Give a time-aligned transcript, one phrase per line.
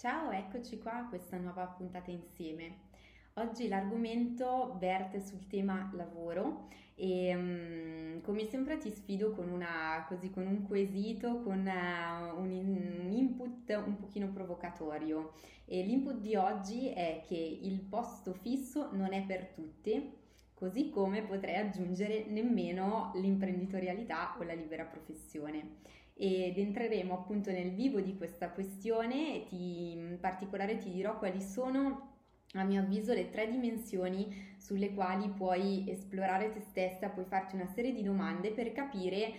[0.00, 2.88] Ciao, eccoci qua a questa nuova puntata insieme.
[3.34, 10.30] Oggi l'argomento verte sul tema lavoro e um, come sempre ti sfido con, una, così,
[10.30, 15.34] con un quesito, con uh, un, un, input un pochino provocatorio.
[15.66, 20.16] E l'input di oggi è che il posto fisso non è per tutti,
[20.60, 25.78] così come potrei aggiungere nemmeno l'imprenditorialità o la libera professione.
[26.12, 31.40] Ed entreremo appunto nel vivo di questa questione e ti, in particolare ti dirò quali
[31.40, 32.08] sono
[32.54, 37.68] a mio avviso le tre dimensioni sulle quali puoi esplorare te stessa, puoi farti una
[37.68, 39.32] serie di domande per capire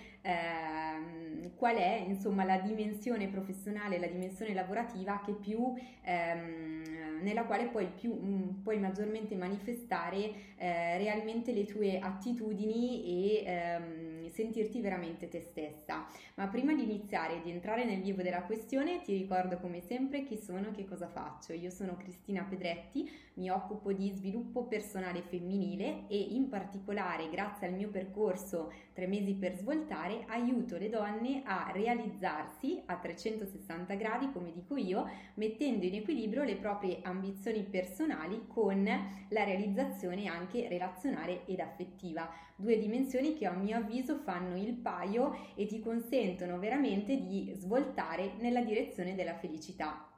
[1.56, 5.74] qual è insomma la dimensione professionale, la dimensione lavorativa più,
[6.04, 13.44] ehm, nella quale puoi, più, mm, puoi maggiormente manifestare eh, realmente le tue attitudini e
[13.46, 16.06] ehm, sentirti veramente te stessa.
[16.36, 20.38] Ma prima di iniziare di entrare nel vivo della questione ti ricordo come sempre chi
[20.38, 21.54] sono e che cosa faccio.
[21.54, 27.74] Io sono Cristina Pedretti, mi occupo di sviluppo personale femminile e in particolare grazie al
[27.74, 34.52] mio percorso 3 mesi per svoltare aiuto le donne a realizzarsi a 360 gradi come
[34.52, 41.60] dico io mettendo in equilibrio le proprie ambizioni personali con la realizzazione anche relazionale ed
[41.60, 47.52] affettiva due dimensioni che a mio avviso fanno il paio e ti consentono veramente di
[47.56, 50.11] svoltare nella direzione della felicità.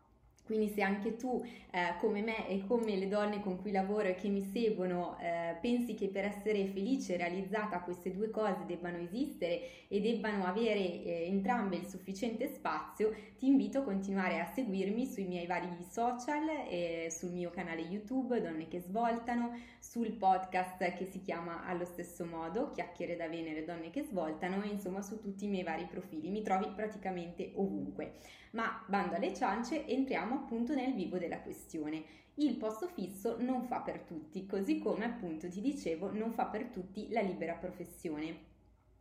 [0.45, 1.41] Quindi se anche tu,
[1.71, 5.55] eh, come me e come le donne con cui lavoro e che mi seguono, eh,
[5.61, 11.03] pensi che per essere felice e realizzata queste due cose debbano esistere e debbano avere
[11.03, 16.41] eh, entrambe il sufficiente spazio, ti invito a continuare a seguirmi sui miei vari social,
[17.09, 22.71] sul mio canale YouTube Donne che svoltano, sul podcast che si chiama allo stesso modo
[22.71, 26.29] Chiacchiere da Venere Donne che svoltano e insomma su tutti i miei vari profili.
[26.29, 28.13] Mi trovi praticamente ovunque.
[28.53, 32.03] Ma bando alle ciance, entriamo appunto nel vivo della questione.
[32.35, 36.65] Il posto fisso non fa per tutti, così come appunto ti dicevo non fa per
[36.65, 38.51] tutti la libera professione.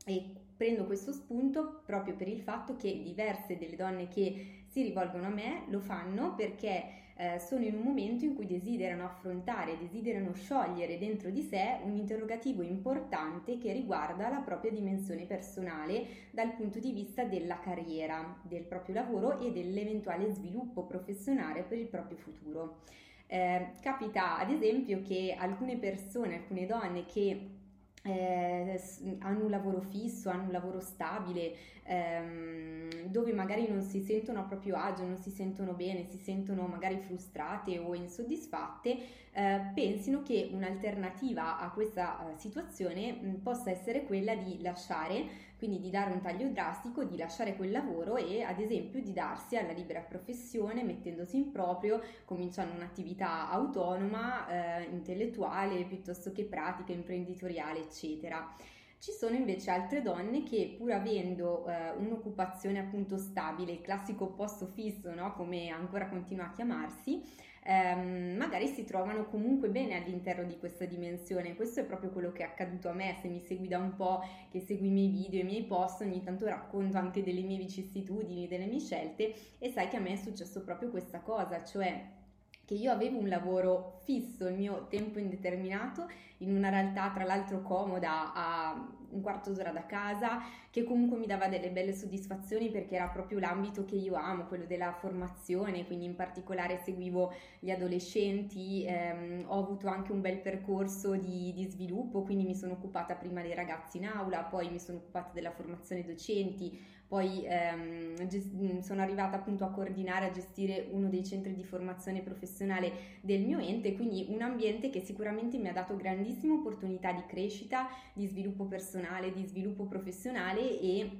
[0.04, 5.26] E prendo questo spunto proprio per il fatto che diverse delle donne che si rivolgono
[5.26, 6.84] a me lo fanno perché
[7.16, 11.96] eh, sono in un momento in cui desiderano affrontare, desiderano sciogliere dentro di sé un
[11.96, 18.62] interrogativo importante che riguarda la propria dimensione personale dal punto di vista della carriera, del
[18.62, 22.82] proprio lavoro e dell'eventuale sviluppo professionale per il proprio futuro.
[23.26, 27.61] Eh, capita ad esempio che alcune persone, alcune donne che
[28.02, 28.80] eh,
[29.20, 31.54] hanno un lavoro fisso, hanno un lavoro stabile,
[31.84, 36.66] ehm, dove magari non si sentono a proprio agio, non si sentono bene, si sentono
[36.66, 38.96] magari frustrate o insoddisfatte,
[39.32, 45.78] eh, pensino che un'alternativa a questa uh, situazione mh, possa essere quella di lasciare quindi
[45.78, 49.70] di dare un taglio drastico, di lasciare quel lavoro e ad esempio di darsi alla
[49.70, 58.52] libera professione mettendosi in proprio, cominciando un'attività autonoma, eh, intellettuale piuttosto che pratica, imprenditoriale, eccetera.
[58.98, 64.66] Ci sono invece altre donne che pur avendo eh, un'occupazione appunto stabile, il classico posto
[64.66, 65.32] fisso, no?
[65.34, 67.22] come ancora continua a chiamarsi,
[67.64, 71.54] ehm, magari si trovano comunque bene all'interno di questa dimensione.
[71.54, 73.16] Questo è proprio quello che è accaduto a me.
[73.20, 76.22] Se mi segui da un po', che segui i miei video, i miei post, ogni
[76.22, 80.16] tanto racconto anche delle mie vicissitudini, delle mie scelte e sai che a me è
[80.16, 82.20] successo proprio questa cosa, cioè
[82.64, 86.08] che io avevo un lavoro fisso, il mio tempo indeterminato,
[86.38, 90.40] in una realtà tra l'altro comoda a un quarto d'ora da casa,
[90.70, 94.64] che comunque mi dava delle belle soddisfazioni perché era proprio l'ambito che io amo, quello
[94.64, 101.14] della formazione, quindi in particolare seguivo gli adolescenti, ehm, ho avuto anche un bel percorso
[101.14, 104.98] di, di sviluppo, quindi mi sono occupata prima dei ragazzi in aula, poi mi sono
[104.98, 106.80] occupata della formazione docenti,
[107.12, 112.22] poi ehm, gest- sono arrivata appunto a coordinare, a gestire uno dei centri di formazione
[112.22, 117.22] professionale del mio ente, quindi un ambiente che sicuramente mi ha dato grandissime opportunità di
[117.26, 121.10] crescita, di sviluppo personale, di sviluppo professionale e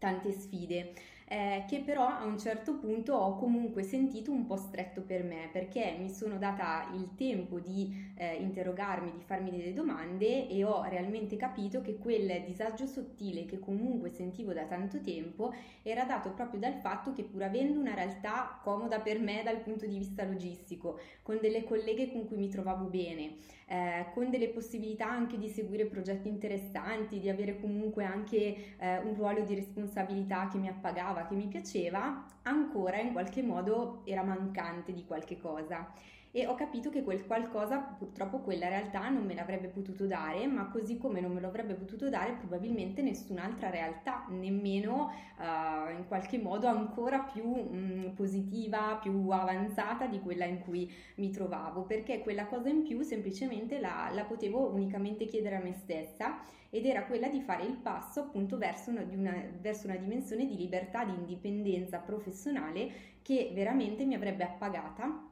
[0.00, 0.94] tante sfide
[1.28, 5.50] eh, che però a un certo punto ho comunque sentito un po' stretto per me
[5.52, 10.82] perché mi sono data il tempo di eh, interrogarmi, di farmi delle domande e ho
[10.84, 15.52] realmente capito che quel disagio sottile che comunque sentivo da tanto tempo
[15.82, 19.86] era dato proprio dal fatto che pur avendo una realtà comoda per me dal punto
[19.86, 23.36] di vista logistico, con delle colleghe con cui mi trovavo bene,
[23.66, 29.14] eh, con delle possibilità anche di seguire progetti interessanti, di avere comunque anche eh, un
[29.14, 34.92] ruolo di responsabilità che mi appagava, che mi piaceva, ancora in qualche modo era mancante
[34.92, 35.92] di qualche cosa.
[36.30, 40.68] E ho capito che quel qualcosa purtroppo quella realtà non me l'avrebbe potuto dare, ma
[40.68, 46.38] così come non me lo avrebbe potuto dare probabilmente nessun'altra realtà, nemmeno uh, in qualche
[46.38, 52.46] modo ancora più mh, positiva, più avanzata di quella in cui mi trovavo, perché quella
[52.46, 56.38] cosa in più semplicemente la, la potevo unicamente chiedere a me stessa
[56.70, 60.56] ed era quella di fare il passo appunto verso una, una, verso una dimensione di
[60.56, 65.27] libertà, di indipendenza professionale che veramente mi avrebbe appagata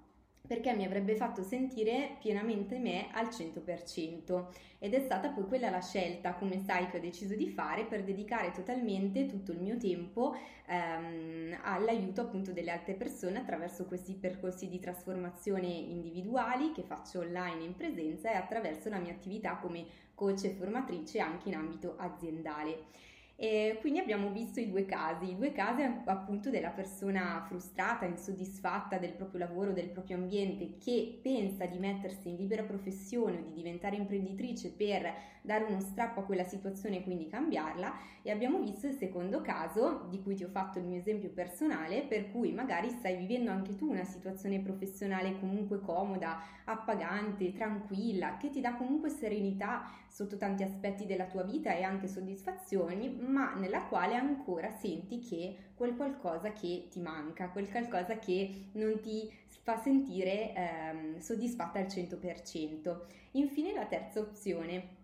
[0.47, 4.47] perché mi avrebbe fatto sentire pienamente me al 100%
[4.79, 8.05] ed è stata poi quella la scelta, come sai, che ho deciso di fare per
[8.05, 14.69] dedicare totalmente tutto il mio tempo ehm, all'aiuto appunto delle altre persone attraverso questi percorsi
[14.69, 20.45] di trasformazione individuali che faccio online in presenza e attraverso la mia attività come coach
[20.45, 23.15] e formatrice anche in ambito aziendale.
[23.39, 28.97] E quindi abbiamo visto i due casi, i due casi appunto della persona frustrata, insoddisfatta
[28.97, 33.53] del proprio lavoro, del proprio ambiente, che pensa di mettersi in libera professione o di
[33.53, 35.13] diventare imprenditrice per
[35.43, 37.95] dare uno strappo a quella situazione e quindi cambiarla.
[38.23, 42.05] E abbiamo visto il secondo caso di cui ti ho fatto il mio esempio personale
[42.05, 48.49] per cui magari stai vivendo anche tu una situazione professionale comunque comoda, appagante, tranquilla, che
[48.49, 49.85] ti dà comunque serenità
[50.17, 55.57] sotto tanti aspetti della tua vita e anche soddisfazioni, ma nella quale ancora senti che
[55.75, 59.31] quel qualcosa che ti manca, quel qualcosa che non ti
[59.63, 62.97] fa sentire ehm, soddisfatta al 100%.
[63.33, 64.95] Infine la terza opzione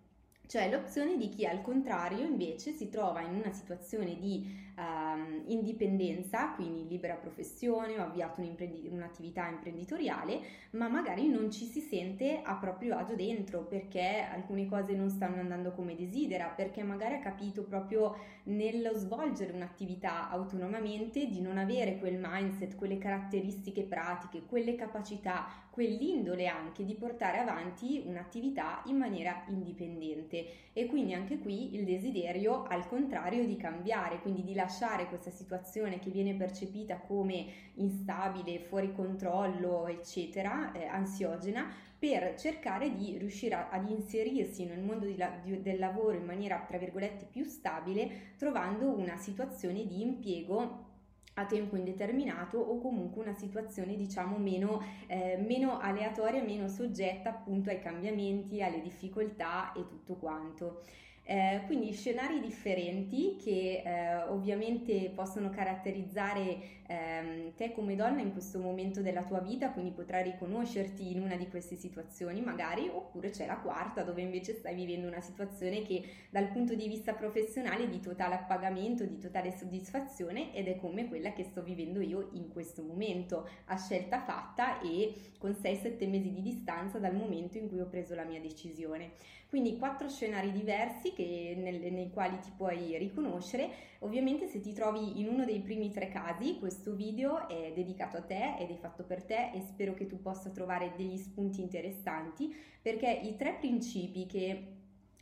[0.47, 6.51] cioè l'opzione di chi al contrario invece si trova in una situazione di um, indipendenza,
[6.55, 10.41] quindi libera professione o avviato un'imprendi- un'attività imprenditoriale,
[10.73, 15.41] ma magari non ci si sente a proprio agio dentro perché alcune cose non stanno
[15.41, 21.99] andando come desidera, perché magari ha capito proprio nello svolgere un'attività autonomamente di non avere
[21.99, 29.45] quel mindset, quelle caratteristiche pratiche, quelle capacità, quell'indole anche di portare avanti un'attività in maniera
[29.49, 30.71] indipendente.
[30.73, 34.72] E quindi anche qui il desiderio al contrario di cambiare, quindi di lasciare
[35.09, 43.17] questa situazione che viene percepita come instabile, fuori controllo, eccetera, eh, ansiogena, per cercare di
[43.19, 47.27] riuscire a, ad inserirsi nel mondo di la, di, del lavoro in maniera, tra virgolette,
[47.31, 50.91] più stabile, trovando una situazione di impiego
[51.35, 57.71] a tempo indeterminato o comunque una situazione diciamo meno, eh, meno, aleatoria, meno soggetta appunto
[57.71, 60.83] ai cambiamenti, alle difficoltà e tutto quanto.
[61.25, 68.59] Eh, quindi scenari differenti che eh, ovviamente possono caratterizzare ehm, te come donna in questo
[68.59, 73.47] momento della tua vita, quindi potrai riconoscerti in una di queste situazioni magari, oppure c'è
[73.47, 77.89] la quarta dove invece stai vivendo una situazione che dal punto di vista professionale è
[77.89, 82.49] di totale appagamento, di totale soddisfazione ed è come quella che sto vivendo io in
[82.51, 87.81] questo momento, a scelta fatta e con 6-7 mesi di distanza dal momento in cui
[87.81, 89.13] ho preso la mia decisione.
[89.53, 93.69] Quindi quattro scenari diversi che, nel, nei quali ti puoi riconoscere.
[93.99, 98.23] Ovviamente se ti trovi in uno dei primi tre casi, questo video è dedicato a
[98.23, 102.51] te ed è fatto per te e spero che tu possa trovare degli spunti interessanti
[102.81, 104.69] perché i tre principi che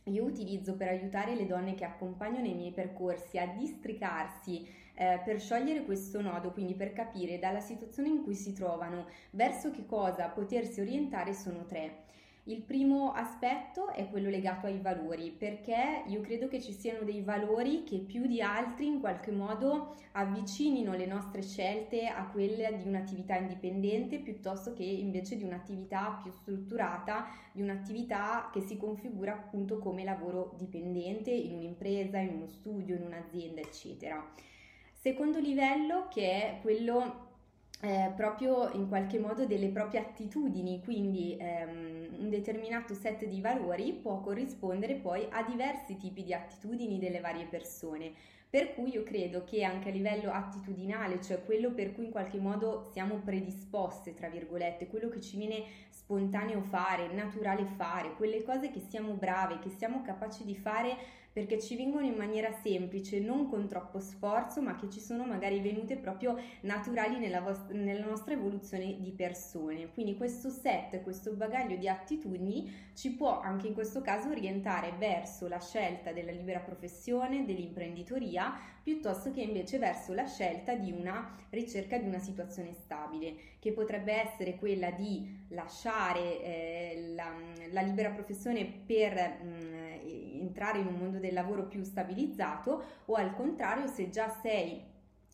[0.05, 5.41] io utilizzo per aiutare le donne che accompagnano i miei percorsi a districarsi eh, per
[5.41, 10.29] sciogliere questo nodo, quindi per capire dalla situazione in cui si trovano verso che cosa
[10.29, 12.07] potersi orientare sono tre.
[12.45, 17.21] Il primo aspetto è quello legato ai valori, perché io credo che ci siano dei
[17.21, 22.87] valori che più di altri in qualche modo avvicinino le nostre scelte a quelle di
[22.87, 29.77] un'attività indipendente piuttosto che invece di un'attività più strutturata, di un'attività che si configura appunto
[29.77, 34.19] come lavoro dipendente in un'impresa, in uno studio, in un'azienda, eccetera.
[34.93, 37.29] Secondo livello che è quello
[37.81, 43.93] eh, proprio in qualche modo delle proprie attitudini, quindi ehm, un determinato set di valori
[43.93, 48.13] può corrispondere poi a diversi tipi di attitudini delle varie persone.
[48.51, 52.37] Per cui io credo che anche a livello attitudinale, cioè quello per cui in qualche
[52.37, 58.69] modo siamo predisposte, tra virgolette, quello che ci viene spontaneo fare, naturale fare, quelle cose
[58.69, 60.97] che siamo brave, che siamo capaci di fare
[61.31, 65.61] perché ci vengono in maniera semplice, non con troppo sforzo, ma che ci sono magari
[65.61, 69.91] venute proprio naturali nella, vostra, nella nostra evoluzione di persone.
[69.93, 75.47] Quindi questo set, questo bagaglio di attitudini ci può anche in questo caso orientare verso
[75.47, 81.97] la scelta della libera professione, dell'imprenditoria, piuttosto che invece verso la scelta di una ricerca
[81.97, 87.31] di una situazione stabile, che potrebbe essere quella di lasciare eh, la,
[87.71, 93.13] la, libera professione per mh, mm, entrare in un mondo del lavoro più stabilizzato o
[93.13, 94.89] al contrario se già sei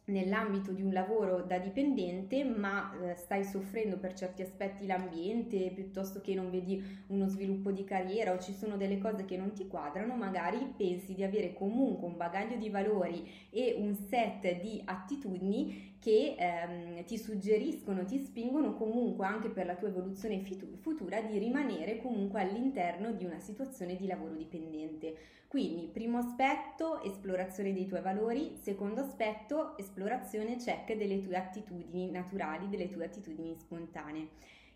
[0.07, 6.21] nell'ambito di un lavoro da dipendente, ma eh, stai soffrendo per certi aspetti l'ambiente, piuttosto
[6.21, 9.67] che non vedi uno sviluppo di carriera o ci sono delle cose che non ti
[9.67, 15.95] quadrano, magari pensi di avere comunque un bagaglio di valori e un set di attitudini
[15.99, 20.41] che ehm, ti suggeriscono, ti spingono comunque anche per la tua evoluzione
[20.79, 25.15] futura di rimanere comunque all'interno di una situazione di lavoro dipendente.
[25.47, 32.67] Quindi, primo aspetto, esplorazione dei tuoi valori, secondo aspetto, esplorazione check delle tue attitudini naturali,
[32.67, 34.27] delle tue attitudini spontanee.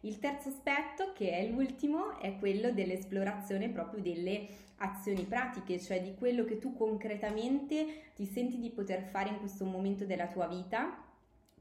[0.03, 4.47] Il terzo aspetto, che è l'ultimo, è quello dell'esplorazione proprio delle
[4.77, 9.65] azioni pratiche, cioè di quello che tu concretamente ti senti di poter fare in questo
[9.65, 11.10] momento della tua vita,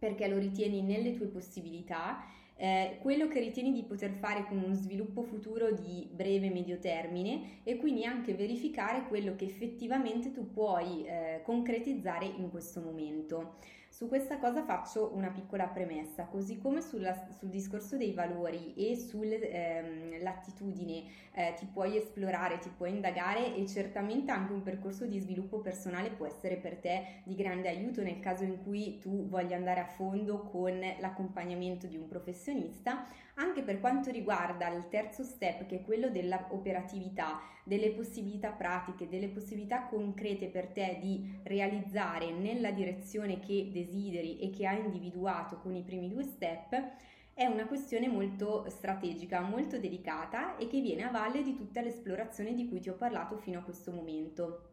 [0.00, 2.24] perché lo ritieni nelle tue possibilità
[2.62, 6.78] eh, quello che ritieni di poter fare con uno sviluppo futuro di breve e medio
[6.78, 13.54] termine e quindi anche verificare quello che effettivamente tu puoi eh, concretizzare in questo momento.
[13.92, 18.94] Su questa cosa faccio una piccola premessa, così come sulla, sul discorso dei valori e
[18.96, 25.18] sull'attitudine ehm, eh, ti puoi esplorare, ti puoi indagare e certamente anche un percorso di
[25.18, 29.56] sviluppo personale può essere per te di grande aiuto nel caso in cui tu voglia
[29.56, 33.08] andare a fondo con l'accompagnamento di un professionista,
[33.40, 39.28] anche per quanto riguarda il terzo step che è quello dell'operatività, delle possibilità pratiche, delle
[39.28, 45.74] possibilità concrete per te di realizzare nella direzione che desideri e che hai individuato con
[45.74, 46.98] i primi due step
[47.32, 52.52] è una questione molto strategica, molto delicata e che viene a valle di tutta l'esplorazione
[52.52, 54.69] di cui ti ho parlato fino a questo momento.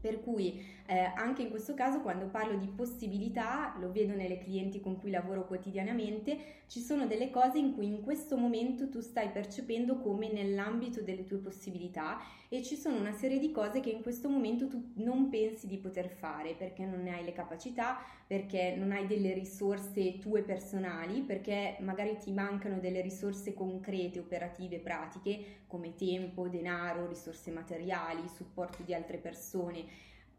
[0.00, 4.80] Per cui eh, anche in questo caso quando parlo di possibilità, lo vedo nelle clienti
[4.80, 9.28] con cui lavoro quotidianamente, ci sono delle cose in cui in questo momento tu stai
[9.30, 14.02] percependo come nell'ambito delle tue possibilità e ci sono una serie di cose che in
[14.02, 18.74] questo momento tu non pensi di poter fare perché non ne hai le capacità, perché
[18.76, 25.58] non hai delle risorse tue personali, perché magari ti mancano delle risorse concrete, operative, pratiche
[25.68, 29.84] come tempo, denaro, risorse materiali, supporto di altre persone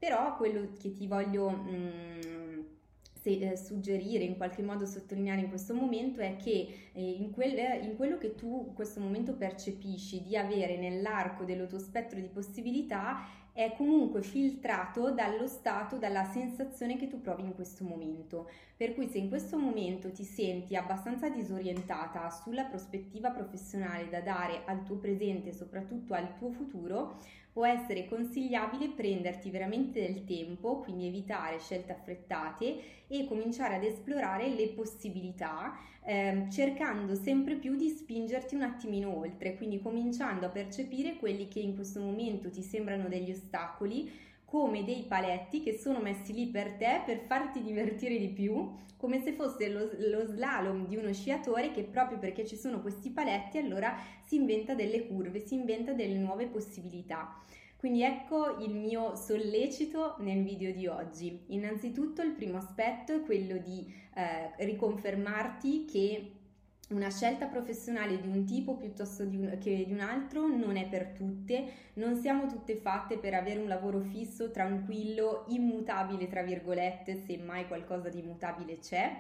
[0.02, 2.60] però quello che ti voglio mh, mm,
[3.22, 7.56] se, eh, suggerire, in qualche modo sottolineare in questo momento è che eh, in, quel,
[7.84, 12.30] in, quello che tu in questo momento percepisci di avere nell'arco del tuo spettro di
[12.30, 18.50] possibilità è comunque filtrato dallo stato, dalla sensazione che tu provi in questo momento.
[18.78, 24.64] Per cui se in questo momento ti senti abbastanza disorientata sulla prospettiva professionale da dare
[24.66, 27.18] al tuo presente e soprattutto al tuo futuro,
[27.52, 34.48] può essere consigliabile prenderti veramente del tempo, quindi evitare scelte affrettate e cominciare ad esplorare
[34.48, 41.18] le possibilità, eh, cercando sempre più di spingerti un attimino oltre, quindi cominciando a percepire
[41.18, 44.12] quelli che in questo momento ti sembrano degli ostacoli
[44.46, 49.22] come dei paletti che sono messi lì per te per farti divertire di più, come
[49.22, 53.58] se fosse lo, lo, slalom di uno sciatore che proprio perché ci sono questi paletti
[53.58, 57.42] allora si inventa delle curve, si inventa delle nuove possibilità.
[57.82, 61.46] Quindi ecco il mio sollecito nel video di oggi.
[61.48, 66.32] Innanzitutto il primo aspetto è quello di eh, riconfermarti che
[66.90, 70.88] una scelta professionale di un tipo piuttosto di un, che di un altro non è
[70.88, 77.18] per tutte, non siamo tutte fatte per avere un lavoro fisso, tranquillo, immutabile, tra virgolette,
[77.26, 79.12] se mai qualcosa di immutabile c'è,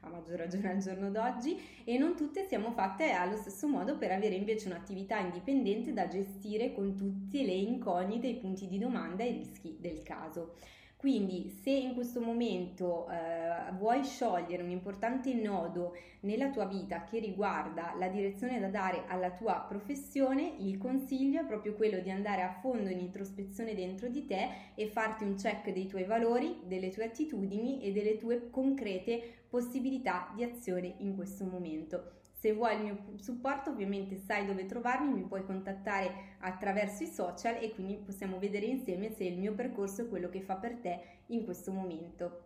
[0.00, 4.12] a maggior ragione al giorno d'oggi, e non tutte siamo fatte allo stesso modo per
[4.12, 9.30] avere invece un'attività indipendente da gestire con tutte le incognite, i punti di domanda e
[9.30, 10.54] i rischi del caso.
[10.98, 17.20] Quindi se in questo momento eh, vuoi sciogliere un importante nodo nella tua vita che
[17.20, 22.42] riguarda la direzione da dare alla tua professione, il consiglio è proprio quello di andare
[22.42, 26.90] a fondo in introspezione dentro di te e farti un check dei tuoi valori, delle
[26.90, 32.16] tue attitudini e delle tue concrete possibilità di azione in questo momento.
[32.38, 37.56] Se vuoi il mio supporto ovviamente sai dove trovarmi, mi puoi contattare attraverso i social
[37.60, 41.00] e quindi possiamo vedere insieme se il mio percorso è quello che fa per te
[41.26, 42.44] in questo momento.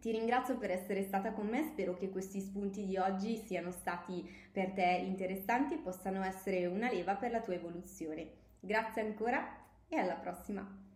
[0.00, 4.28] Ti ringrazio per essere stata con me, spero che questi spunti di oggi siano stati
[4.50, 8.28] per te interessanti e possano essere una leva per la tua evoluzione.
[8.58, 9.46] Grazie ancora
[9.86, 10.89] e alla prossima!